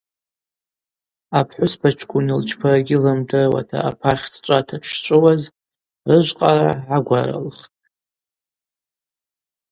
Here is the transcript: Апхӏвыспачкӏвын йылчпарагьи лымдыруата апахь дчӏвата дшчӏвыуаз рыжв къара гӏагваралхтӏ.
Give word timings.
Апхӏвыспачкӏвын 1.37 2.25
йылчпарагьи 2.29 3.01
лымдыруата 3.03 3.77
апахь 3.89 4.25
дчӏвата 4.31 4.77
дшчӏвыуаз 4.81 5.41
рыжв 6.09 6.31
къара 6.37 6.73
гӏагваралхтӏ. 6.87 7.67